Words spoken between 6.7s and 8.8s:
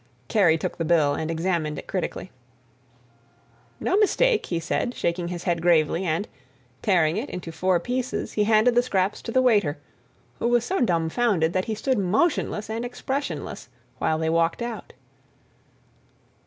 tearing it into four pieces, he handed